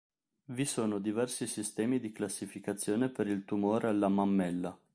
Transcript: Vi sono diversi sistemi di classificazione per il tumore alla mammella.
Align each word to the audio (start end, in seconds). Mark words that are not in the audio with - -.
Vi 0.45 0.65
sono 0.65 0.97
diversi 0.97 1.45
sistemi 1.45 1.99
di 1.99 2.11
classificazione 2.11 3.09
per 3.09 3.27
il 3.27 3.45
tumore 3.45 3.87
alla 3.87 4.07
mammella. 4.07 4.75